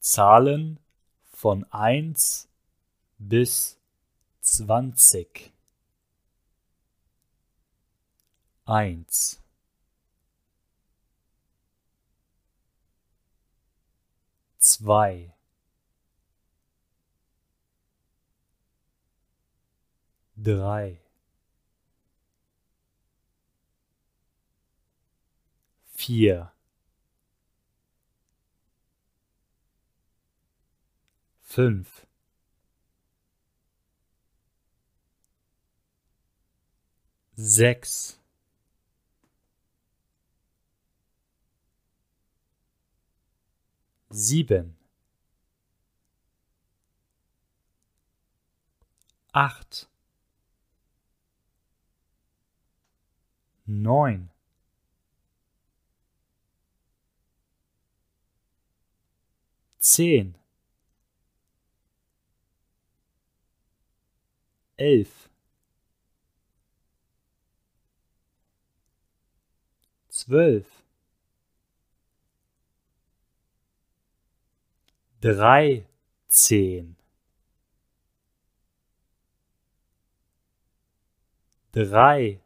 Zahlen 0.00 0.78
von 1.32 1.64
eins 1.72 2.48
bis 3.16 3.78
zwanzig. 4.42 5.50
Eins. 8.66 9.40
Zwei. 14.58 15.35
Drei. 20.46 21.00
Vier. 25.96 26.52
fünf 31.42 32.06
sechs 37.34 38.20
sieben 44.10 44.76
acht 49.32 49.88
neun. 53.66 54.30
Zehn. 59.78 60.36
Elf. 64.76 65.28
Zwölf. 70.08 70.66
Dreizehn. 75.20 76.96
Dreizehn 81.72 82.45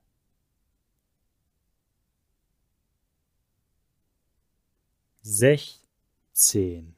sechzehn, 5.21 6.95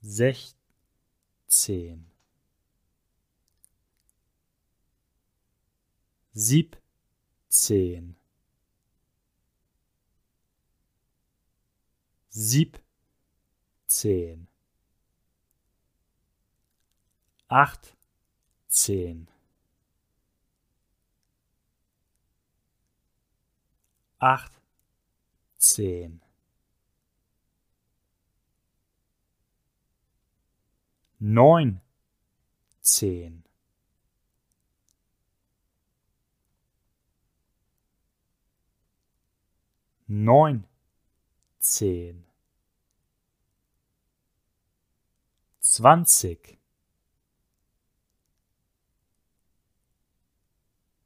sechzehn. 0.00 0.56
Siebzehn. 6.38 8.14
Siebzehn. 12.28 12.86
Achtzehn 17.48 19.28
achtzehn 24.18 26.12
neunzehn 31.18 31.86
neunzehn, 40.08 40.66
zwanzig, 45.60 46.58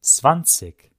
zwanzig, 0.01 0.90